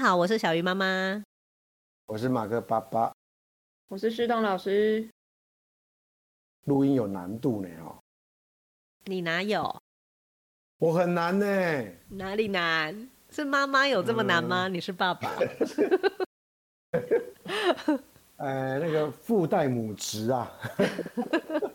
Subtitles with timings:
[0.00, 1.22] 好，我是小鱼妈妈，
[2.06, 3.12] 我是马克爸爸，
[3.88, 5.06] 我是旭东老师。
[6.64, 8.00] 录音有难度呢哦，
[9.04, 9.82] 你哪有？
[10.78, 11.46] 我很难呢。
[12.08, 13.10] 哪里难？
[13.28, 14.68] 是妈妈有这么难吗？
[14.68, 15.30] 嗯、你是爸爸。
[18.38, 20.50] 呃，那个父代母职啊。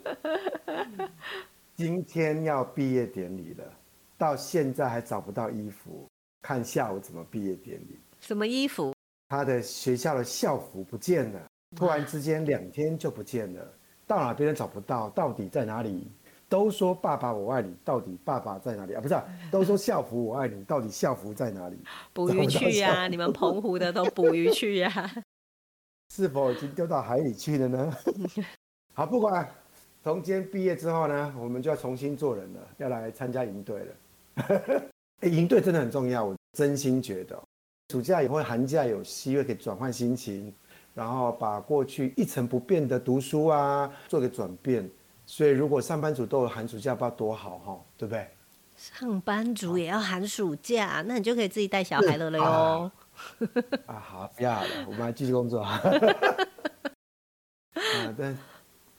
[1.77, 3.71] 今天要毕业典礼了，
[4.17, 6.09] 到现在还找不到衣服，
[6.41, 7.99] 看下午怎么毕业典礼。
[8.25, 8.91] 什么衣服？
[9.29, 11.39] 他的学校的校服不见了，
[11.75, 13.73] 突然之间两天就不见了，
[14.07, 16.11] 到哪边都找不到，到底在哪里？
[16.49, 19.01] 都说爸爸我爱你，到底爸爸在哪里啊？
[19.01, 21.77] 不是、啊， 都说校服我爱你，到底校服在哪里？
[22.13, 23.07] 捕鱼去呀、啊！
[23.07, 25.23] 你们澎湖的都捕鱼去呀、啊？
[26.13, 27.97] 是否已经丢到海里去了呢？
[28.95, 29.47] 好，不管，
[30.03, 33.95] 从今天毕业之后呢，我们就要重新做人了，要来参加营队了。
[35.21, 37.39] 哎，营队真的很重要，我真心觉得。
[37.89, 40.51] 暑假也会，寒假有机会可以转换心情，
[40.93, 44.89] 然后把过去一成不变的读书啊，做个转变。
[45.27, 48.27] 所以，如果上班族都有寒暑假，不知道多好哈，对不对？
[48.75, 52.43] 上班族也要寒暑假，那你就可以自己带小孩了了哟。
[52.43, 52.91] 啊，
[53.85, 55.61] 啊，好，不要了，我们来继续工作。
[55.61, 55.79] 啊，
[58.17, 58.35] 对，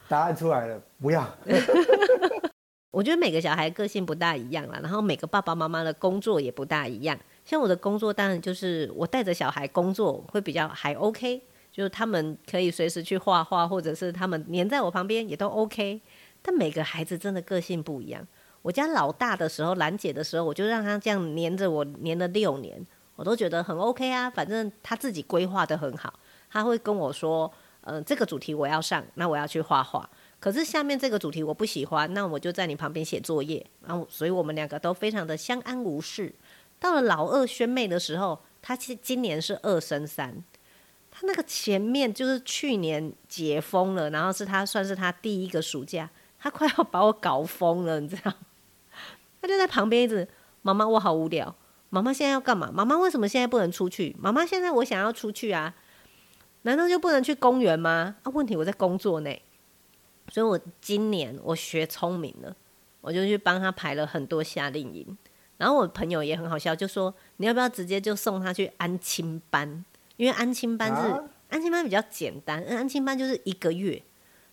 [0.09, 1.29] 答案出来了，不要。
[2.93, 7.19] 我觉得每个小孩个性不大一样啦，然后每个爸爸妈妈的工作也不大一样。
[7.47, 11.41] 像我的工作，当然就是我带着小孩工作会比较还 OK，
[11.73, 16.03] 就是他们可以随时去画画，或者是他们黏在我旁边也都 OK。
[16.43, 18.27] 但每个孩子真的个性不一样。
[18.63, 24.29] 我家老大的时候，兰姐的时候，我就让他这样黏着我，黏了六年，我都觉得很 OK 啊。
[24.29, 26.13] 反正他自己规划得很好，
[26.51, 27.49] 他会跟我说
[27.83, 30.09] ：“嗯、这个主题我要上，那我要去画画。
[30.41, 33.65] 可是下面这个主题我不喜欢，那我就在你旁边写作业。
[33.87, 36.35] 然后，所以我们两个都非常的相安无事。
[36.79, 40.43] 到了老二宣妹的时候，他今今年是二升三，
[41.11, 48.33] 他那个前面就是去年解封了，然后是他算是他第一个暑假。”他快要把我搞疯了，你知道？
[49.41, 50.29] 他就在旁边一直，
[50.63, 51.53] 妈妈，我好无聊。
[51.89, 52.71] 妈妈现在要干嘛？
[52.71, 54.15] 妈妈为什么现在不能出去？
[54.21, 55.75] 妈妈现在我想要出去啊，
[56.63, 58.17] 难道就不能去公园吗？
[58.23, 59.35] 啊，问题我在工作呢。
[60.29, 62.55] 所以我今年我学聪明了，
[63.01, 65.17] 我就去帮他排了很多夏令营。
[65.57, 69.85] 然后我朋友也很好笑，就说你要不要直接就送他去安亲班？
[70.17, 74.03] 因为安亲班是、啊、安亲班比较简单，安亲班就是一个月。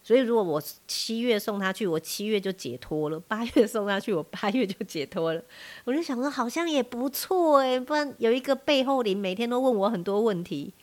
[0.05, 5.41] 所以，如果我七月送他去，我七月就解脱了； 八月送他去，我八月就解脱了。
[5.85, 10.73] 我就想说，好像也不错哎，不然有一个背后灵，每天都问我很多问题。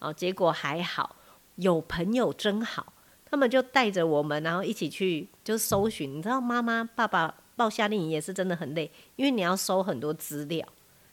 [0.00, 1.16] 哦，结果还好，
[1.56, 2.92] 有朋友真好，
[3.30, 6.18] 他们就带着我们，然后一起去就搜寻。
[6.18, 10.66] 你知道，妈妈、爸爸报夏令营也是真的很累，因为你要收很多资料，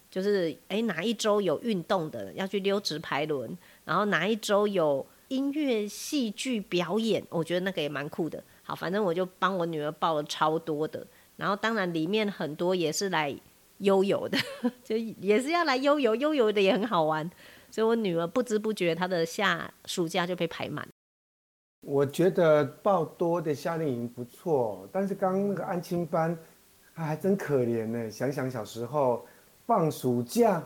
[0.09, 5.05] 就是哎，哪一周有运动的要去溜直排轮，然后哪一周有。
[5.29, 8.41] 音乐、戏剧表演，我觉得那个也蛮酷的。
[8.61, 13.35] 好，反正我就帮我女儿报了超多的，然后当然里面很多也是来
[13.79, 14.37] 悠游的，
[14.85, 17.27] 就也是要来悠游，悠游的也很好玩。
[17.71, 20.87] 所以我女儿不知不觉她的夏暑假就被排满。
[21.85, 26.35] 我觉得报多的夏令营不错，但是刚刚那个安亲班，
[26.95, 28.09] 她还真可怜呢。
[28.09, 29.23] 想想小时候
[29.67, 30.63] 放暑假，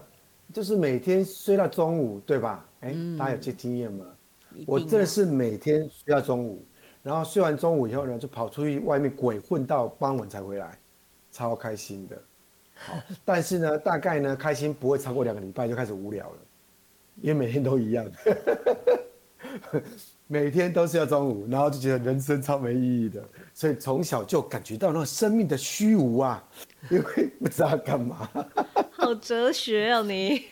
[0.54, 2.66] 就是每天睡到中午，对吧？
[2.80, 4.06] 哎，大家有这经验吗？
[4.66, 6.64] 我真的是每天睡到中午，
[7.04, 10.80] 然后睡完中午以后呢，就跑出去外面鬼混到傍晚才回来，
[11.34, 12.22] 超开心的。
[12.76, 12.94] 好，
[13.26, 16.38] 但是呢，大概呢，开心不会超过两个礼拜就开始无聊了，
[17.22, 18.10] 因为每天都一样，
[20.28, 23.24] 每天都是要中午，然后就觉得人生超没意义的，
[23.54, 26.44] 所以从小就感觉到那生命的虚无啊，
[26.90, 28.30] 因为不知道干嘛。
[28.92, 30.44] 好哲学哦，你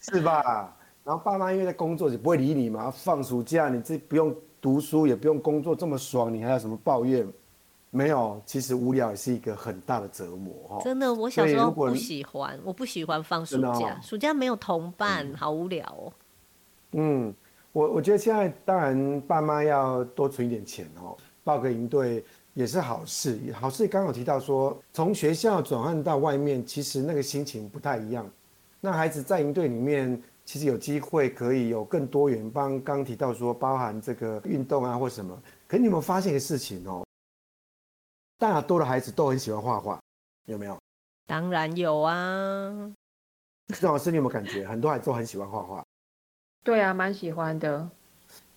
[0.00, 0.76] 是吧？
[1.04, 7.26] 然后爸妈因为在工作就不会理你嘛，放暑假你自己不用读书也不用工作，这么爽，你还有什么抱怨？
[7.90, 10.80] 没有，其实无聊也是一个很大的折磨哈。
[10.84, 16.12] 真的，我小时候不喜欢，我不喜欢放暑假，哦、暑假没有同伴，嗯、好无聊哦。
[16.92, 17.34] 嗯，
[17.78, 23.38] 我我觉得现在当然爸妈要多存一点钱哦，报个营队也是好事。
[23.52, 28.28] 好事刚好提到说，从学校转换到外面，其实那个心情不太一样。
[28.80, 30.20] 那孩子在营队里面。
[30.48, 35.38] 其实有机会可以有更多元，帮刚提到说包含这个运动啊或什么。
[35.66, 37.04] 可你有没有发现一个事情哦？
[38.38, 40.00] 大多的孩子都很喜欢画画，
[40.46, 40.74] 有没有？
[41.26, 42.90] 当然有啊。
[43.78, 45.84] 郑老师，你有没有感觉很多孩子都很喜欢画画？
[46.68, 47.90] 对啊，蛮喜欢的。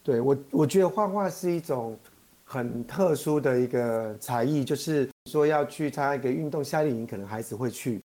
[0.04, 1.98] 对我，我觉得画画是一种
[2.44, 8.04] 很特殊的一个才艺，就是说要去参加一个运动夏令营，可能孩子会去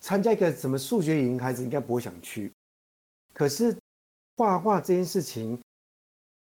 [0.00, 2.50] 参加一个什么数学营，孩子应该不会想去。
[3.34, 3.76] 可是
[4.38, 5.60] 画画这件事情，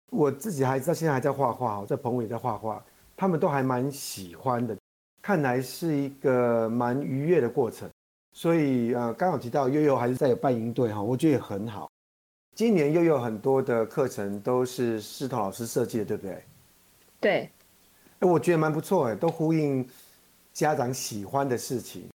[0.09, 2.83] 我自己还知道现在还在画画，在澎湖也在画画，
[3.15, 4.75] 他们都还蛮喜欢的，
[5.21, 7.87] 看来是一个蛮愉悦的过程。
[8.33, 11.87] 所以呃，刚好提到悠悠还是在有办营队哈，我觉得也很好。
[12.55, 16.43] 今年又有很多的课程都是师彤老师设计的，对不对？
[17.19, 17.49] 对。
[18.19, 19.85] 哎，我觉得蛮不错哎，都呼应
[20.53, 22.07] 家长喜欢的事情，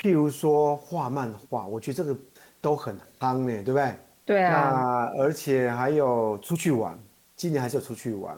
[0.00, 2.18] 譬如说画漫画，我觉得这个
[2.58, 3.94] 都很夯呢，对不对？
[4.24, 4.72] 对啊。
[4.72, 6.98] 那而且还有出去玩，
[7.36, 8.34] 今年还是有出去玩，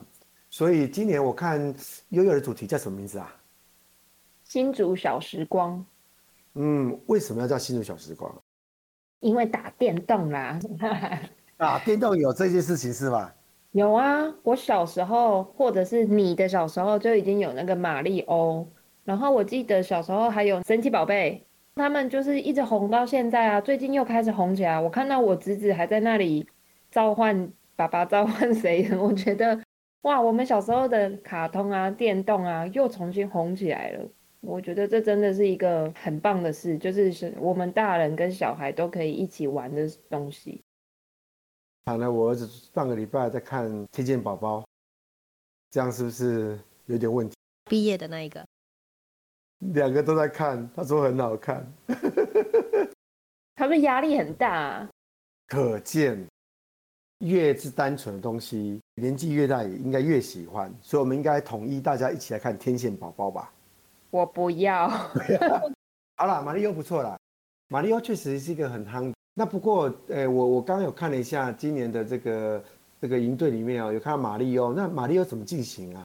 [0.51, 1.73] 所以今年我看
[2.09, 3.33] 悠悠的主题叫什么名字啊？
[4.43, 5.87] 新竹小时光。
[6.55, 8.35] 嗯，为什么要叫新竹小时光？
[9.21, 10.59] 因为打电动啦。
[11.65, 13.35] 打电动有这件事情是吧？
[13.73, 18.69] 有啊，我小时候，或者是你的小时候就已经有那个玛丽欧，
[19.03, 21.43] 然后我记得小时候还有神奇宝贝，
[21.77, 24.79] 他们就是一直红到现在啊，最近又开始红起来。
[24.79, 26.47] 我看到我侄子还在那里
[26.91, 28.87] 召唤爸爸，召唤谁？
[29.01, 29.59] 我觉得
[30.03, 34.07] 哇，我们小时候的卡通啊、电动啊，又重新红起来了。
[34.43, 40.63] 我觉得这真的是一个很棒的事，就是是我们大人跟小孩都可以一起玩的东西。
[41.87, 44.61] 好，那我儿子上个礼拜在看《天线宝宝》，
[45.71, 47.37] 这样是不是有点问题？
[47.69, 48.43] 毕业的那一个，
[49.59, 51.71] 两个都在看，他说很好看。
[53.55, 54.89] 他们压力很大啊。
[55.47, 56.27] 可见，
[57.19, 60.75] 越是单纯的东西，年纪越大也应该越喜欢。
[60.81, 63.53] 所以，我们应该统一大家一起来看《天线宝宝》吧。
[64.09, 64.89] 我不要。
[66.17, 67.19] 好了，马里奥不错啦，
[67.69, 69.13] 马里奥确实是一个很夯。
[69.37, 72.63] 那不过，呃，我我刚刚有看了一下今年的这个
[73.01, 74.73] 这个营队里面哦，有看到玛利欧。
[74.73, 76.05] 那玛利欧怎么进行啊？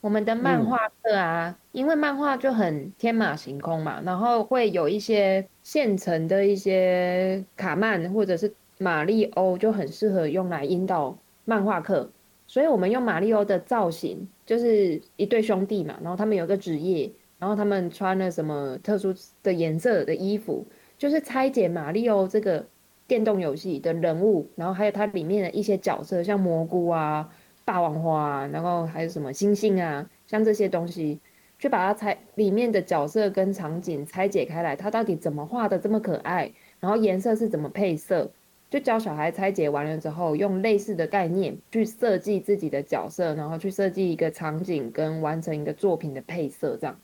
[0.00, 12.10] 我们的漫画课啊，因为漫画就很天马行空嘛，然后会有一些现成的一些卡漫或者是玛利欧，就很适合用来引导漫画课。
[12.48, 17.08] 所以我们用玛利欧的造型，就是一对兄弟嘛，然后他们有个职业，
[17.38, 20.66] 然后他们穿了什么特殊的颜色的衣服。
[21.02, 22.64] 就是拆解马里奥这个
[23.08, 27.28] 电动游戏的人物，然后还有它里面的一些角色，像蘑菇啊、
[27.64, 31.18] 霸王花啊，然后还有什么星星啊，像这些东西，
[31.58, 38.30] 去把它拆里面的角色跟场景拆解开来，它到底怎么画的这么可爱，然后颜色是怎么配色，
[38.70, 46.96] 就教小孩拆解完了之后，用类似的概念去设计自己的角色，然后去设计一个场景跟完成一个作品的配色，这样。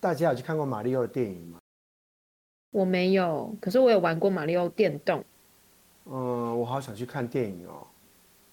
[0.00, 1.58] 大家有去看过玛利欧的电影吗？
[2.70, 5.24] 我没有，可是我有玩过马里奥电动。
[6.04, 7.86] 嗯，我好想去看电影哦，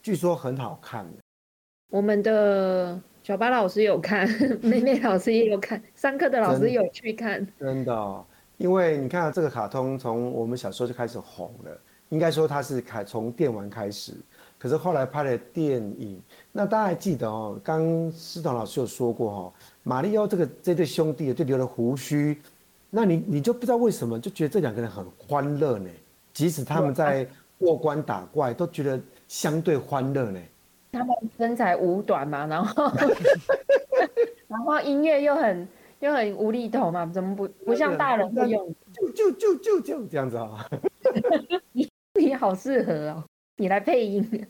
[0.02, 1.06] 据说很好看。
[1.92, 4.28] 我们的小巴老师有看，
[4.62, 7.46] 妹妹老师也有看，上课的老师有去看。
[7.60, 8.26] 真的哦，
[8.58, 11.78] 因为你看这个卡通从我们小时候就开始红了，
[12.10, 14.14] 应该说它是开从电玩开始，
[14.58, 16.20] 可是后来拍了电影。
[16.52, 22.42] 那大家还记得哦，刚师彤老师有说过哦，马里奥这个这对兄弟就留了胡须。
[22.96, 25.90] 那你你就不知道为什么就觉得这两个人很欢乐呢？
[26.32, 30.40] 即使他们在过关打怪，都觉得相对欢乐呢。
[30.92, 32.92] 他们身材五短嘛，然后
[34.48, 35.68] 然后音乐又很
[36.02, 38.72] 又很无厘头嘛，怎么不不像大人会用？
[38.94, 40.70] 就就就就就这样子啊！
[41.72, 43.24] 你 你好适合哦，
[43.58, 44.48] 你来配音。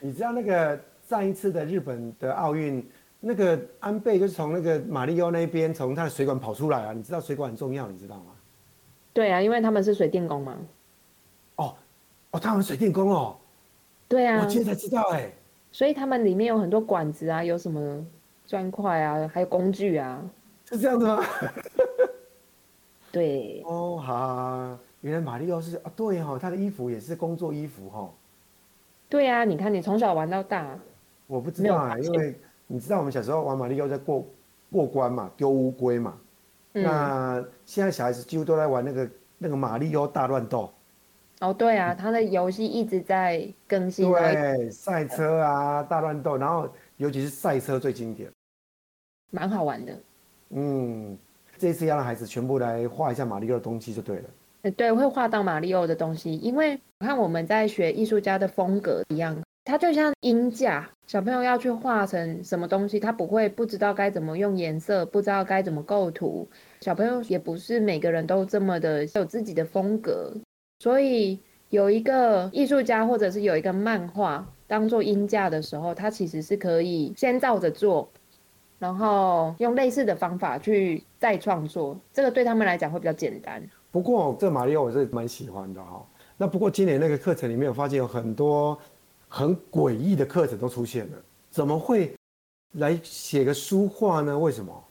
[0.00, 2.86] 你知道那个上一次的日本的奥运？
[3.26, 6.92] 那个安倍就是从那个马里奥那边从他的水管跑出来啊！
[6.92, 8.30] 你知道水管很重要，你知道吗？
[9.12, 10.56] 对啊，因为他们是水电工嘛。
[11.56, 11.74] 哦，
[12.30, 13.36] 哦，他们水电工哦。
[14.06, 14.40] 对啊。
[14.40, 15.28] 我今天才知道哎。
[15.72, 18.06] 所以他们里面有很多管子啊，有什么
[18.46, 20.22] 砖块啊，还有工具啊。
[20.64, 21.20] 是这样子吗？
[23.10, 23.60] 对。
[23.66, 28.10] 哦，好，原来马里奥是啊，对哈、哦，他的衣服也是工作衣服哈、哦。
[29.08, 30.78] 对啊，你看你从小玩到大。
[31.26, 32.38] 我不知道啊，因为。
[32.66, 34.26] 你知道我们小时候玩马里奥在过
[34.70, 36.18] 过关嘛，丢乌龟嘛。
[36.72, 40.70] 嗯、那现在小孩子几乎都在玩那个那个马里奥大乱斗。
[41.40, 44.10] 哦，对啊，他的游戏一直在更新。
[44.10, 48.30] 对，赛车啊，大乱斗，然后尤其是赛车最经典。
[49.30, 49.98] 蛮好玩的。
[50.50, 51.16] 嗯，
[51.58, 54.70] 这次要让孩子全部来画一下马里奥的东西就对了。
[54.76, 59.36] 对，会画到马里奥的东西，因为我看我们在学艺术家的风格一样。
[59.66, 66.48] 它就像音架，小朋友要去画成什么东西，他不会不知道该怎么用颜色，不知道该怎么构图。
[66.82, 70.32] 小朋友也不是每个人都这么的有自己的风格，
[70.78, 71.36] 所以
[71.70, 78.08] 有一个艺术家或者是有一个漫画当做音架的时候，他其实是可以先照着做，
[78.78, 83.60] 然后用类似的方法去再创作，这个对他们来讲会比较简单。
[83.90, 86.06] 不过这玛利欧我是蛮喜欢的哈。
[86.38, 88.78] 那不过今年那个课程里面，我发现有很多
[89.28, 91.18] 很诡异的课程都出现了。
[91.50, 92.14] 怎么会
[92.72, 94.38] 来写个书画呢？
[94.38, 94.84] 为什么？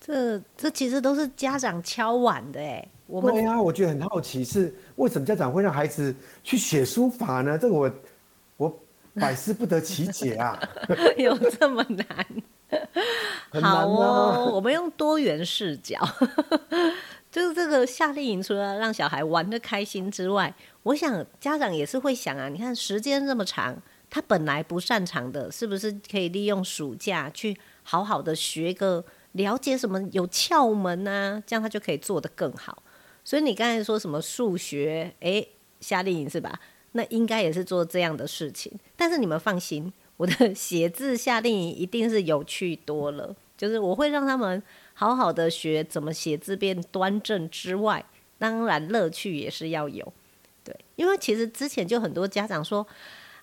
[0.00, 2.86] 这这其实都是家长敲碗的哎。
[3.06, 7.58] 我们对啊，我觉得很好奇，是为什么家长会让孩子去写书法呢？
[7.58, 7.90] 这个我
[8.58, 8.80] 我
[9.14, 10.58] 百思不得其解啊。
[11.16, 12.26] 有这么难
[13.62, 15.98] 好哦，我们用多元视角。
[17.38, 20.52] 就是这个夏令营，除了让小孩玩得开心之外，
[20.82, 23.80] 我想家长也是会想啊，你看时间这么长，
[24.10, 31.40] 他本来不擅长的，是不是可以利用暑假去好好的学个了解什么有窍门啊？
[31.46, 32.82] 这样他就可以做得更好。
[33.22, 36.58] 所以你刚才说什么数学，诶，夏令营是吧？
[36.90, 38.72] 那应该也是做这样的事情。
[38.96, 44.60] 但是你们放心，我的 写字夏令营一定是有趣多了，就是我会让他们。
[45.00, 48.04] 好好的学怎么写字变端正之外，
[48.36, 50.12] 当然乐趣也是要有，
[50.64, 52.84] 对，因为其实之前就很多家长说，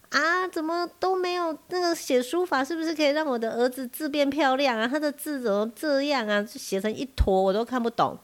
[0.10, 4.86] 啊，怎么都没有那个写书法，是不是可以让我的儿子字变漂亮啊？
[4.86, 6.46] 他的字怎么这样啊？
[6.46, 8.20] 写成一坨我都看不懂。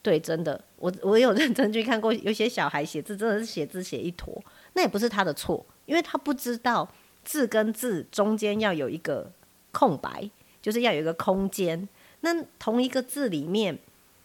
[0.00, 6.90] 对，真的，我 我有认真去看过，有些小孩写字真的是写字写一坨，那也不是他的错，因为他不知道
[7.24, 9.30] 字跟字中间要有一个
[9.70, 10.30] 空白，
[10.62, 11.86] 就是要有一个空间。
[12.20, 13.78] 那同一个字里面，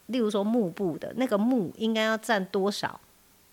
[0.08, 3.00] 例如说“幕布”的那个“幕”应该要占多少？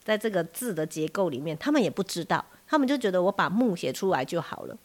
[0.04, 4.76] 在这个字的结构里面，他们也不知道，他们就觉得我把“木”写出来就好了。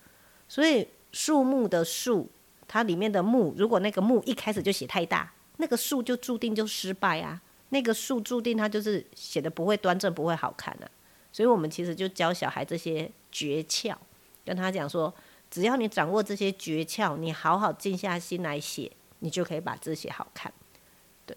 [0.48, 2.30] 所以树木的“树”，
[2.68, 7.42] 它里面的“木”，如果那个“木”一开始就写太大，那个“树”就注定就失败啊。
[7.70, 10.86] 那个“树”注定它就是写的不会端正，不会好看啊。
[11.34, 13.96] 所以我们其实就教小孩这些诀窍，
[14.46, 15.14] 跟他讲说，
[15.50, 18.92] 只要你掌握这些诀窍，你好好静下心来写。
[19.20, 20.52] 你就可以把字写好看，
[21.26, 21.36] 对。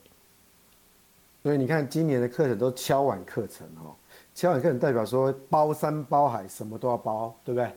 [1.42, 3.94] 所以你看，今年的课程都敲完课程哦，
[4.34, 7.72] 敲完课程代表说包山包海，什么都要包，对不对？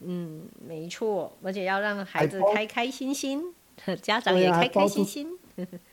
[0.00, 3.54] 嗯，没错，而且要让孩子开开心心，
[4.02, 5.38] 家长也开开心心。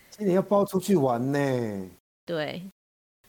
[0.09, 1.89] 今年要包出去玩呢。
[2.25, 2.63] 对，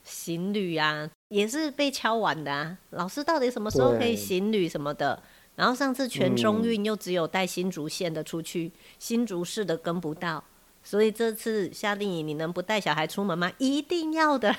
[0.02, 2.78] 行旅啊，也是被敲完的啊。
[2.90, 5.22] 老师到底什么时候可以行旅什么的？
[5.60, 10.42] 然后上次全中运又只有带新竹县的出去，嗯、新竹市的跟不到，
[10.82, 13.52] 所以这次夏令营你能不带小孩出门吗？
[13.58, 14.56] 一定要的。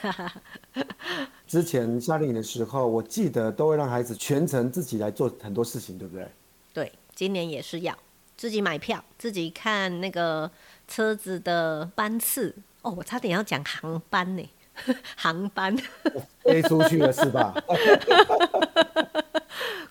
[1.47, 6.27] 之前夏令营的时候，我记得都会让孩子全程自己来做很多事情，对不对？
[6.71, 7.97] 对，今年也是要
[8.37, 10.51] 自己买票，自己看那个
[10.87, 12.55] 车子的班次。
[12.83, 14.47] 哦，我差点要讲航班呢，
[15.17, 15.75] 航班
[16.43, 17.55] 飞出去了是吧？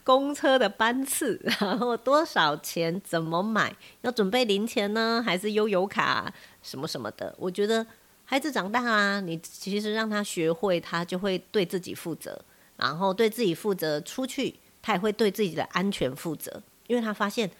[0.02, 3.00] 公车的班次， 然后多少钱？
[3.04, 3.74] 怎么买？
[4.02, 7.34] 要准备零钱呢，还是悠游卡什么什么的？
[7.38, 7.86] 我觉得
[8.24, 12.42] 孩子长大啊，你其实让他学会，他就会对自己负责，
[12.76, 17.50] 然后对自己负责出去，他也会对自己的安全负责，因为他发现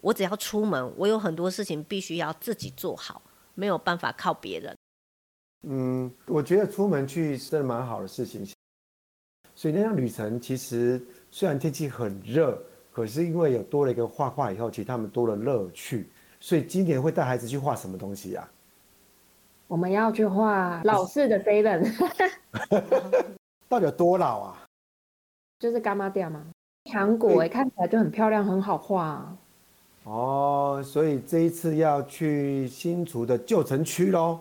[0.00, 3.22] 我只要出门，我有很多事情必须要自己做好，
[3.54, 4.76] 没有办法靠别人。
[5.68, 8.48] 嗯，我觉得出门去是蛮好的事情，
[9.54, 11.00] 所以那趟旅程其实。
[11.30, 12.60] 虽然天气很热，
[12.92, 16.08] 可是因为有多了一个画画以后，其实他们多了乐趣。
[16.40, 18.48] 所以今年会带孩子去画什么东西呀？
[19.68, 21.86] 我们要去画老式的 seven。
[23.68, 24.64] 到底有多老啊？
[25.60, 26.44] 就是干妈店嘛，
[26.90, 29.36] 糖果哎，看起来就很漂亮，很好画啊。
[30.04, 34.40] 哦，所以这一次要去新竹的旧城区喽？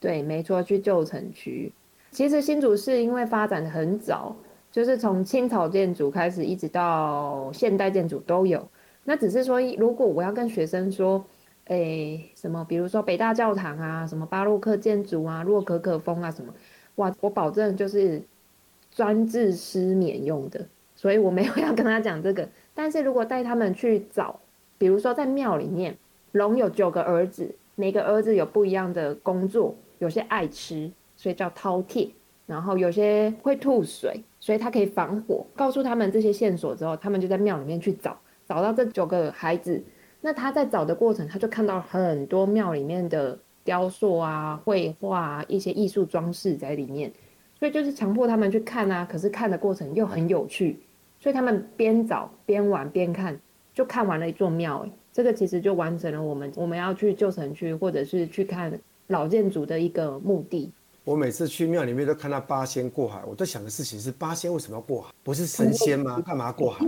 [0.00, 1.72] 对，没错，去旧城区。
[2.12, 4.34] 其实新竹市因为发展得很早。
[4.74, 8.68] 就是从清朝建筑开始，一直到现代建筑都有。
[9.04, 11.24] 那只是说，如果我要跟学生说，
[11.66, 16.52] 诶，什么，比如说北大教堂啊，什么巴洛克建筑啊，洛可可风啊，什么，
[16.96, 18.20] 哇，我保证就是
[18.90, 20.66] 专治失眠用的。
[20.96, 22.48] 所以我没有 要跟他讲这个。
[22.74, 24.40] 但是如果带他们去找，
[24.76, 25.96] 比如说在庙里面，
[26.32, 32.10] 龙有九个儿子，每个儿子有不一样的工作，有些爱吃，所以叫饕餮。
[32.46, 35.46] 然后有些会吐水，所以他可以防火。
[35.56, 39.82] 告诉他们这些线索之后，他们就在庙里面去找，找到这九个孩子。
[40.20, 47.12] 那他在找的过程，他就看到很多庙里面的雕塑啊、绘画、一些艺术装饰在里面。
[47.58, 50.78] 所以就是强迫他们去看啊，可是看的过程又很有趣，
[51.20, 53.38] 所以他们边找边玩边看，
[53.72, 54.86] 就看完了一座庙。
[55.12, 60.72] 这个其实就完成了我们我们要去旧城区或者是去看老建筑的一个目的。
[61.04, 65.12] 我每次去庙里面都看到八仙过海，我在想的事情是八仙为什么要过海？
[65.22, 66.18] 不是神仙吗？
[66.26, 66.86] 干嘛过海？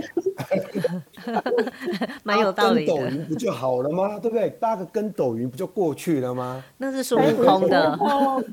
[2.24, 2.94] 蛮有道理的。
[2.94, 4.18] 跟斗云不就好了吗？
[4.18, 4.48] 对不对？
[4.58, 6.64] 搭个跟斗云不就过去了吗？
[6.78, 7.92] 那是孙悟空的。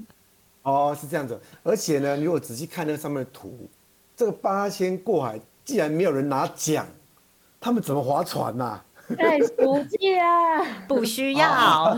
[0.63, 1.39] 哦，是这样子。
[1.63, 3.70] 而且呢，你如果仔细看那上面的图，
[4.17, 6.86] 这个八仙过海，既然没有人拿奖，
[7.62, 8.86] 他们怎么划船呐、啊？
[9.17, 10.62] 太俗气啊！
[10.88, 11.98] 不需要。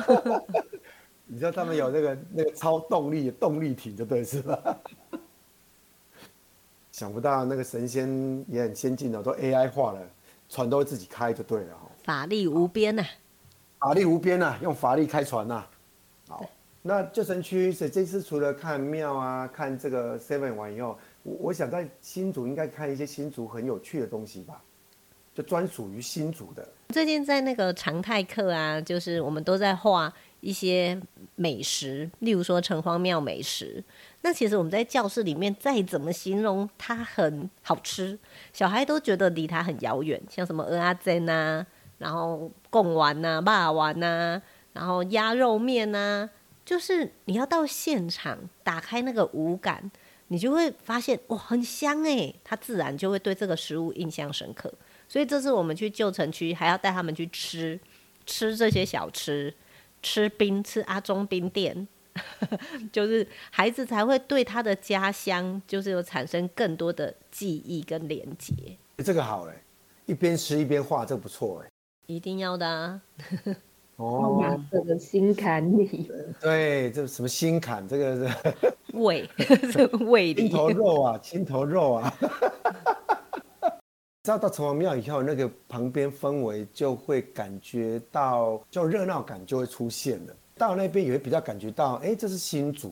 [1.26, 4.78] 啊、你知道他们有那个那个超动力动力艇，就对是吧？
[6.92, 10.00] 想不到那个神仙也很先进的，都 AI 化了，
[10.48, 11.90] 船都会自己开就对了哈。
[12.04, 13.08] 法力无边呐、啊！
[13.80, 14.60] 法力无边呐、啊！
[14.62, 15.70] 用法力开船呐、啊！
[16.30, 16.50] 好。
[16.88, 24.62] 那旧城区，所以这次除了看庙啊，看这个 Seven 完以后，我我想在新竹应该看一些新竹很有趣的东西吧，
[25.34, 26.66] 就专属于新竹的。
[26.90, 30.14] 最近在那个常态课啊，就是我们都在画
[30.46, 30.96] 一些
[31.34, 33.84] 美食，例如说城隍庙美食。
[34.22, 38.18] 那其实我们在教室里面再怎么形容它很好吃，
[38.54, 41.66] 小孩都觉得离它很遥远，像什么蚵仔煎呐，
[41.98, 44.40] 然后贡丸呐、肉丸呐，
[44.74, 46.30] 然后鸭肉面呐。
[46.64, 49.92] 就是你要到现场打开那个五感，
[50.30, 54.72] 你就会发现哇，很香哎，他自然就会对这个食物印象深刻。
[55.08, 57.80] 所以这次我们去旧城区，还要带他们去吃
[58.26, 59.54] 吃这些小吃，
[60.02, 61.88] 吃冰，吃阿中冰店，
[62.92, 68.54] 就是孩子才会对他的家乡就是有产生更多的记忆跟连结。
[68.98, 69.54] 这个好嘞，
[70.06, 71.70] 一边吃一边画，这个不错哎，
[72.08, 73.02] 一定要的啊。
[73.98, 76.12] 哦，这个心坎里，
[76.42, 77.88] 对，这什么心坎？
[77.88, 79.26] 这个是胃，
[79.72, 80.50] 这胃里。
[80.50, 82.14] 心头肉啊，心头肉啊。
[84.26, 90.36] 知道到城隍庙以后，那个旁边氛围就会感觉到，就热闹感就会出现了。
[90.58, 92.92] 到那边也会比较感觉到，哎，这是新竹，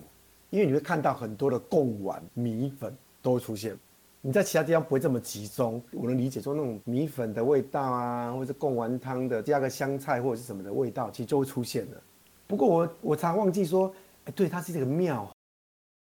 [0.52, 3.76] 因为你会看到很多的贡丸、米粉都会出现。
[4.22, 12.02] 你在其他地方不会这么集中，我能理解说那种米粉的味道啊，或者贡丸汤的加个香菜或者是什么的味道，其实就会出现了。
[12.46, 13.92] 不过我我常忘记说，
[14.26, 15.28] 哎，对，它是这个庙，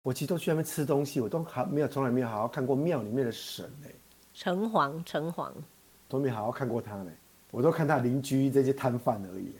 [0.03, 3.71] 我其实都去那边吃东西，我都还没有从来没有好好看过庙里面的神。
[4.41, 5.51] 城隍，城隍，
[6.09, 7.11] 都没好好看过他呢，
[7.51, 9.53] 我都看他邻居这些摊贩而已。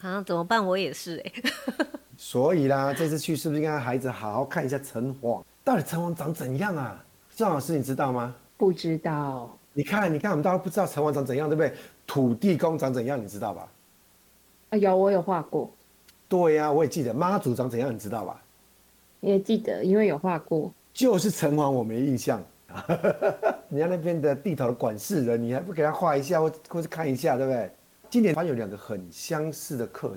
[0.00, 0.64] 啊，怎么办？
[0.64, 1.32] 我也是哎。
[2.16, 5.42] 所以啦，这次去是不是应该让孩子好好看一下城隍？
[5.64, 7.04] 到底城隍长怎样啊？
[7.34, 8.32] 赵老师，你知道吗？
[8.56, 9.58] 不知道。
[9.72, 11.74] 你看，你看，我们大家不知道城隍长怎样，对不对？
[12.06, 13.68] 土地公长怎样，你知道吧？
[14.70, 15.68] 啊，有，我有画过。
[16.28, 17.12] 对呀、啊，我也记得。
[17.12, 18.40] 妈祖长怎样，你知道吧？
[19.18, 20.72] 也记得，因为有画过。
[20.92, 22.40] 就是城隍，我没印象。
[23.70, 27.70] 人家那边的地头的管事人，你还不给他画一下，或或是看一下，对不对？
[28.10, 30.16] 今年还有两个很相似的课，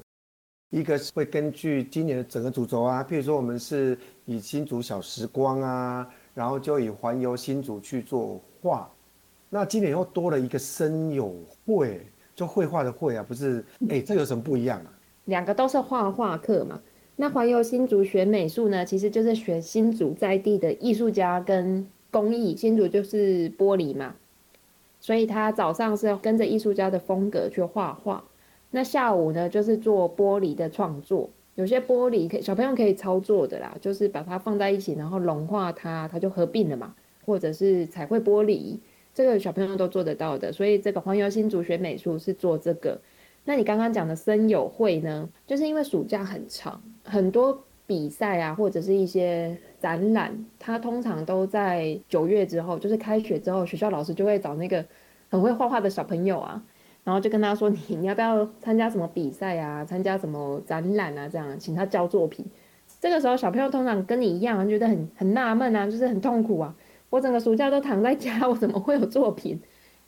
[0.70, 6.10] 一个是会根据今年的整个主轴啊，譬如说我们是以新竹小时光啊。
[6.34, 8.90] 然后就以环游新竹去做画，
[9.50, 11.36] 那今年又多了一个生友
[11.66, 13.62] 会，就绘画的会啊，不是？
[13.90, 14.94] 哎，这有什么不一样啊？
[15.26, 16.80] 两个都是画画课嘛。
[17.18, 22.56] 那环游新竹学美术呢，其实就是学新竹在地的艺术家跟工艺。
[22.56, 24.16] 新竹就是玻璃嘛，
[25.00, 28.24] 所以他早上是要跟着艺术家的风格去画画，
[28.70, 31.30] 那下午呢就是做玻璃的创作。
[31.56, 36.94] 有些玻璃可以小朋友可以操作的啦，就是把它放在一起，然后融化它，它就合并了嘛。
[37.24, 38.80] 或者是彩绘玻璃，
[39.14, 40.52] 这个小朋友都做得到的。
[40.52, 43.00] 所以这个环游新竹学美术是做这个。
[43.46, 54.86] 那你刚刚讲的森友会呢，就是因为暑假很长，很多比赛啊，或者是一些展览，它通常都在九月之后，就是开学之后，学校老师就会找那个
[55.30, 56.64] 很会画画的小朋友啊。
[57.04, 59.84] 然后就跟他说：“你你要不要参加什么比赛啊？
[59.84, 61.28] 参加什么展览啊？
[61.28, 62.46] 这样请他交作品。
[63.02, 66.74] 这个时候小朋友通常跟你一样，觉得很很纳闷啊，就是很痛苦啊。
[67.10, 69.60] 我整个暑假都躺在家，我怎么会有作品？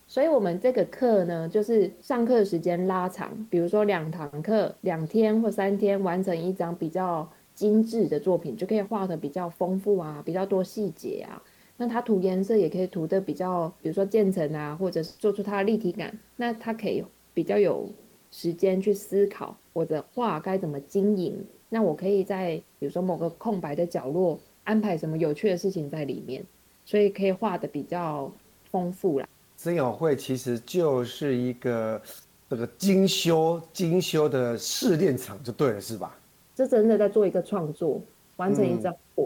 [0.05, 11.41] 所以我们这个课呢，就是上课时间拉长，比如说两堂课，两天或三天完成一张比较精致的作品，就可以画的比较丰富啊，比较多细节啊。”
[11.75, 16.17] 那它涂颜色也可以涂的比较，比如说渐层啊，或者是做出它的立体感。
[16.35, 17.89] 那它可以比较有
[18.29, 21.43] 时间去思考我的画该怎么经营。
[21.69, 26.45] 那我可以在比如说某个空白的角落安排什么有趣的事情在里面，
[26.85, 28.31] 所以可以画的比较
[28.69, 29.27] 丰富啦。
[29.57, 31.99] 森友会其实就是一个
[32.47, 36.15] 这个精修精修的试炼场，就对了，是吧？
[36.55, 38.01] 这真的在做一个创作，
[38.37, 39.23] 完成一张画。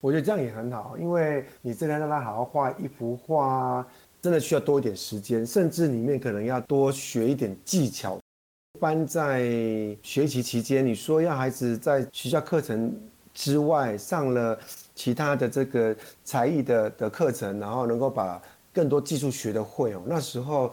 [0.00, 3.86] 我觉得这样也很好，因为你真的让他好好画一幅画，
[4.20, 8.18] 真的需要多一点时间，甚至里面可能要多学一点技巧。
[8.74, 9.40] 一般在
[10.02, 12.94] 学习期间，你说要孩子在学校课程
[13.32, 14.58] 之外上了
[14.94, 20.02] 其他的这个才艺的的课程，然后能够把更多技术学得会哦。
[20.04, 20.70] 那时候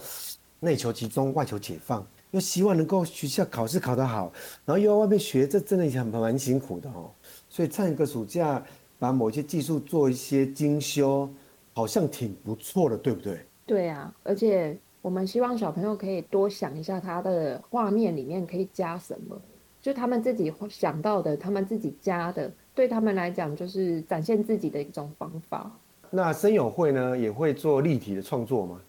[0.60, 4.32] 内求集中，外求解放，又希望能够学校考试考得好，
[4.66, 7.12] 然后又要外面学，这真的也很蛮辛苦的哦。
[7.48, 8.64] 所以上一个暑假。
[9.02, 11.28] 把某些技术做一些精修，
[11.74, 13.44] 好像挺不错的，对不对？
[13.66, 19.36] 对啊，而且我们希望小朋友可以多想一下，他的画面里面可以加什么，
[19.82, 25.72] 就他们自己想到的，他们自己加的，对他们来讲就是展现自己的一种方法。
[26.12, 28.80] 那森友会呢，也会做立体的创作吗？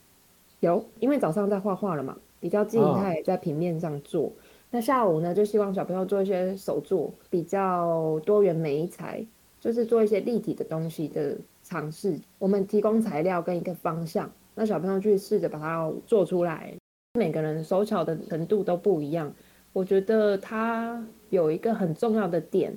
[0.61, 4.24] 有，因为早上在画画了嘛，比较静态，在平面上做。
[4.24, 4.33] 哦。
[4.72, 9.24] 那下午呢，就希望小朋友做一些手作，比较多元媒材，
[9.61, 12.18] 就是做一些立体的东西的尝试。
[12.38, 14.28] 我们提供材料跟一个方向。
[14.55, 16.74] 那小朋友去试着把它做出来，
[17.14, 19.33] 每个人手巧的程度都不一样。
[19.72, 22.76] 我觉得他有一个很重要的点，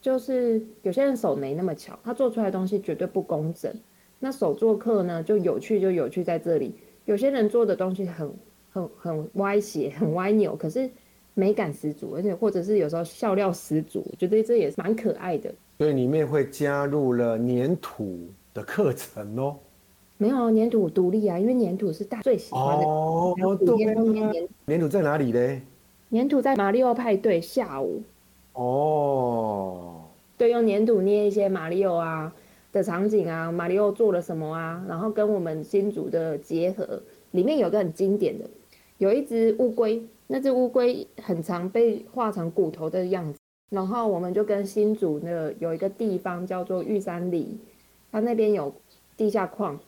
[0.00, 3.72] 就是有些人手没那么巧，他做出来的东西绝对不工整。
[4.18, 6.74] 那手作课呢，就有趣就有趣在这里。
[7.04, 8.30] 有些人做的东西很
[8.70, 10.88] 很很歪斜、很歪扭，可是
[11.34, 15.52] 美感十足，而且或者是有时候笑料十足，我觉得这也是蛮可爱的。
[15.78, 19.56] 所以里面会加入了粘土的课程哦。
[20.16, 22.84] 没有粘土独立啊，因为粘土是大最喜欢的。
[22.84, 23.94] 哦，对啊。
[24.66, 25.62] 粘土在哪里呢？
[26.10, 28.02] 粘土在马里奥派对下午。
[28.54, 30.02] 哦。
[30.36, 32.34] 对，用粘土捏一些马里奥啊
[32.72, 37.00] 的场景啊，马里奥做了什么啊，然后跟我们新竹的结合。
[37.30, 38.44] 里面有个很经典的，
[38.98, 43.38] 有一只乌龟，那只乌龟很常被画成骨头的样子，
[43.70, 47.58] 然后我们就跟新竹的有一个地方叫做玉山里，
[48.12, 48.72] 它那边有
[49.16, 49.78] 地下矿。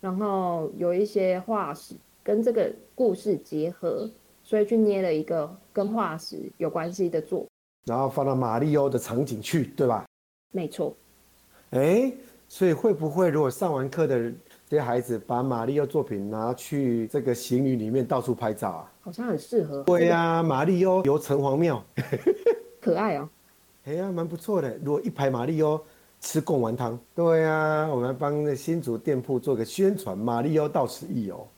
[0.00, 4.10] 然后有一些化石跟这个故事结合，
[4.42, 7.46] 所以去捏了一个跟化石有关系的作，
[7.84, 10.06] 然后放到马里欧的场景去，对吧？
[10.52, 10.96] 没错。
[11.72, 12.10] 哎，
[12.48, 14.32] 所以会不会如果上完课的
[14.70, 18.92] 这些孩子把马里欧作品拿去这个行旅里面到处拍照啊？
[19.00, 19.82] 好像很适合。
[19.82, 21.84] 对呀、啊，马里欧游城隍庙，
[22.80, 23.28] 可爱哦。
[23.86, 24.78] 哎呀，蛮不错的。
[24.84, 25.78] 如果一排马里欧。
[26.22, 31.48] 吃贡丸汤，对呀、啊，我们帮那新竹店铺做个宣传，马里欧到此一游，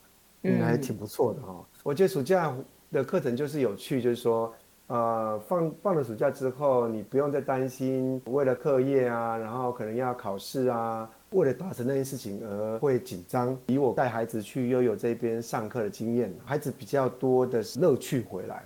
[0.42, 1.66] 嗯，还挺不错的哈、哦。
[1.82, 2.56] 我觉得暑假
[2.92, 4.54] 的课程就是有趣，就是说，
[4.92, 13.56] 呃，放放了暑假之后，你不用再担心为了课业啊，然后可能要考试啊，为了达成那件事情而会紧张。
[13.68, 18.64] 以我带孩子去悠悠这边上课的经验，孩子比较多的是乐趣回来，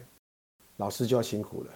[0.79, 1.71] 老师就要辛苦了。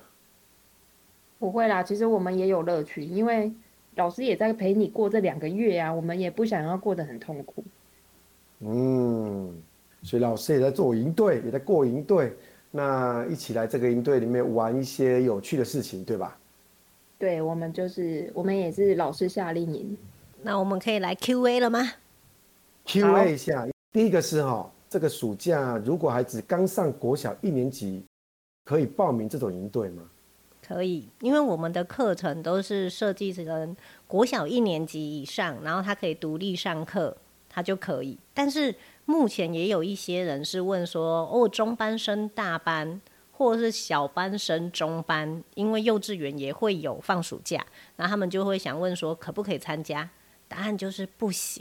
[1.39, 3.53] 不会啦，其实我们也有乐趣，因为。
[3.97, 7.63] 老师也在陪你过这两个月啊，我们也不想要过得很痛苦。
[8.61, 9.53] 嗯，
[10.05, 12.33] 所以老师也在做营队，也在过营队，
[12.71, 16.37] 那一起来这个营队里面玩一些有趣的事情，对吧？
[17.19, 19.97] 对，我们就是我们也是老师夏令营。
[20.43, 21.93] 那我们可以来 Q&A 了吗
[22.87, 28.03] ？Q&A 一下，第一个是哈，这个暑假如果孩子刚上国小一年级，
[28.65, 30.03] 可以报名这种营队吗？
[30.67, 37.15] 可以，因为我们的课程都是设计成国小一年级以上，然后他可以独立上课，
[37.49, 38.17] 他就可以。
[38.33, 38.75] 但是
[39.11, 43.01] 目前也有一些人是问说，哦，中班升大班，
[43.33, 50.09] 或者是小班升中班，因为幼稚园也会有放暑假，然后他们就会想问说，可不可以参加？
[50.47, 51.61] 答案就是不行，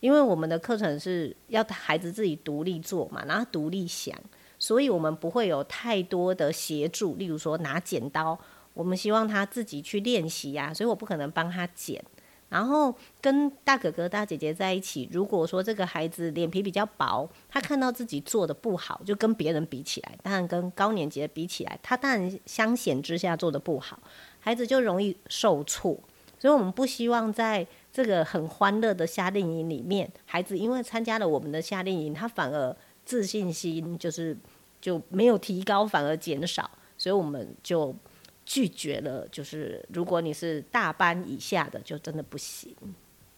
[0.00, 4.18] 因为我们的课程是要孩子自己独立做嘛，然后独立想。
[4.58, 8.38] 所以，我们不会有太多的协助，例如说拿剪刀，
[8.72, 10.72] 我们希望他自己去练习呀。
[10.72, 12.02] 所以我不可能帮他剪。
[12.48, 23.98] 然后跟大哥哥、大姐姐在一起，如果说这个孩子脸皮比较薄，他看到自己做的不好，就跟别人比起来，当然跟高年级的比起来，他当然相显之下做的不好，
[24.40, 25.98] 孩子就容易受挫。
[26.38, 34.36] 所以我们不希望在这个很欢乐的夏令营里面，孩子因为参加了我们的夏令营，他反而自信心就是。
[34.84, 37.96] 就没有提高，反而减少，所以我们就
[38.44, 39.26] 拒绝了。
[39.30, 42.74] 就是如果你是大班以下的，就真的不行。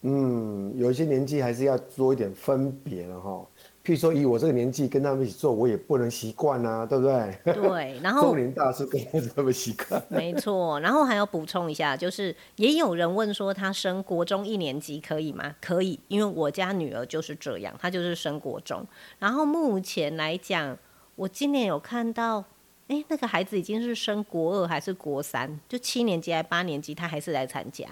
[0.03, 3.45] 嗯，有一些年纪还是要做一点分别了哈。
[3.83, 7.39] 譬如说，以我这个年纪跟他们一起做，我也不能习惯啊，对不对？
[7.55, 9.01] 对，然后 中年大叔跟
[9.35, 10.01] 他们习惯。
[10.09, 15.55] 没错，然后还要补充一下，就是也有人问说，他升国中一年级可以吗？
[15.61, 18.87] 可以，因为我家女儿就是这样，她就是升国中。
[19.19, 20.77] 然后目前来讲。
[21.17, 22.45] 我今年有看到，
[22.89, 27.85] 哎，那个孩子已经是升国二还是国三，就七年级还八年级，他还是来参加，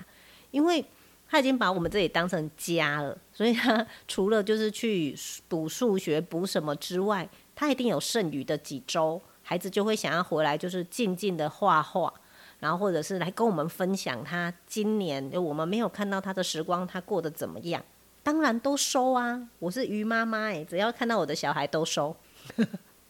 [0.50, 0.84] 因为
[1.28, 5.16] 他已经把我们这里当成家了，所以他 除了就是去
[5.48, 12.12] 补数学、补什么之外，他一定有剩余的几周，孩子就会想要回来，就是静静的画画，
[12.60, 17.82] 然后或者是来跟我们分享他今年我们没有看到他的时光，他过得怎么样？
[18.22, 22.16] 当然都收啊，我是鱼妈妈哎，只要看到我的小孩都收。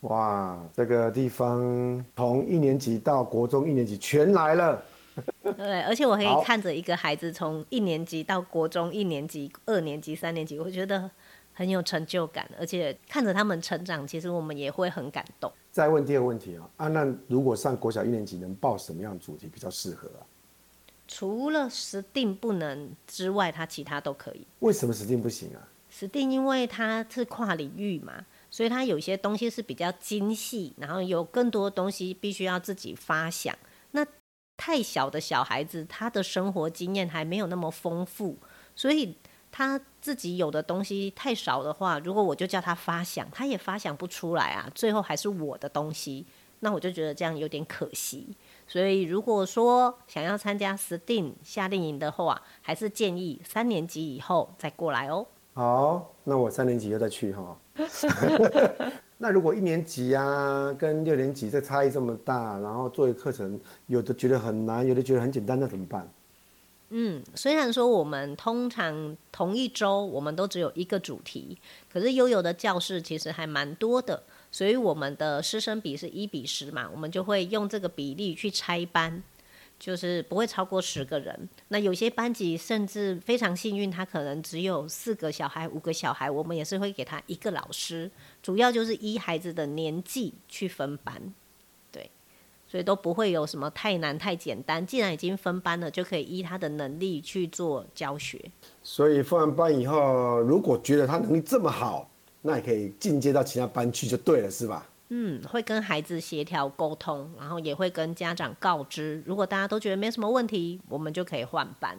[0.04, 4.82] 哇，这个地方从一年级到国中一年级全来了，
[5.56, 11.10] 对，而且我可以看着一个孩子从一年级到国中一年级、二年级、三年级，我觉得
[11.54, 15.50] 很有成就感，而且看着他们成长，其实我们也会很感动。
[15.72, 20.20] 再问第二个问题啊，啊，那如果上国小一年级，能报什么样的主题比较适合啊？
[21.08, 24.46] 除了 STEAM 不能之外，他其他都可以。
[24.58, 33.52] 为什么 STEAM 不行啊？STEAM 因为它是跨领域嘛，所以他有些东西是比较精细，然后有更多东西必须要自己发想。
[33.90, 34.06] 那
[34.56, 38.38] 太小的小孩子，他的生活经验还没有那么丰富，
[38.76, 39.18] 所以
[39.50, 44.70] 他自己有的东西太少的话，如果我就叫他发想，他也发想不出来啊。
[44.72, 46.24] 最后还是我的东西，
[46.60, 48.36] 那我就觉得这样有点可惜。
[48.68, 55.26] 所以，如果说想要参加 STEAM 夏令营的话，还是建议三年级以后再过来哦。
[55.54, 57.58] 好，那我三年级又再去哈。
[59.18, 66.08] 那如果一年级啊跟六年级这差异这么大，然后作为课程，有的觉得很难，有的觉得很简单，那怎么办？
[66.90, 71.58] 嗯，虽然说我们通常同一周我们都只有一个主题，
[71.92, 74.22] 可是悠悠的教室其实还蛮多的。
[74.52, 79.20] 所以我们的师生比是一比十嘛，我们就会用这个比例去拆班，
[79.78, 81.48] 就是不会超过十个人。
[81.68, 88.10] 那有些班级甚至非常幸运，他可能只有四个小孩、五个小孩，我们也是会给他一个老师，
[88.42, 91.34] 主要就是依孩子的年纪去分班，
[91.92, 92.10] 对，
[92.66, 94.87] 所以都不会有什么太难太简单。
[94.87, 98.40] 既然已经分班了，就可以依他的能力去做教学。
[98.82, 102.08] 所以分完班以后，如果觉得他能力这么好，
[102.40, 104.88] 那也可以进阶到其他班去就对了，是吧？
[105.16, 109.22] 嗯，会跟孩子协调沟通，然后也会跟家长告知。
[109.24, 111.96] 如果大家都觉得没什么问题，我们就可以换班。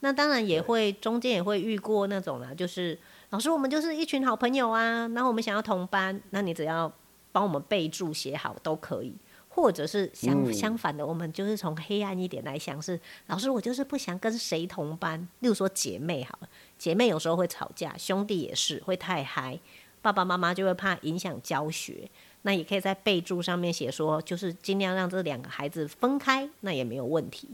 [0.00, 2.98] 那当然也会中间也会遇过那种啦，就是
[3.28, 6.90] 老师，我们就是一群好朋友啊，然后我们想要同班，那你只要
[7.32, 9.14] 帮我们备注写好都可以。
[9.48, 12.98] 或者是相相反的，我们就是从黑暗一点来想是，
[13.28, 15.20] 老师，我就是不想跟谁同班。
[15.40, 19.60] 例如说姐妹好了，姐妹有时候会吵架，兄弟也是会太嗨。
[20.02, 22.10] 爸爸妈妈就会怕影响教学，
[22.46, 27.48] 那也可以在备注上面写说，就是尽量让这两个孩子分开，那也没有问题。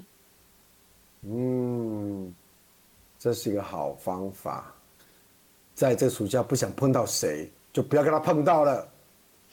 [1.22, 2.34] 嗯，
[3.16, 4.74] 这是一个好方法。
[5.74, 8.88] 在这暑假不想碰到谁，就不要跟他碰到了。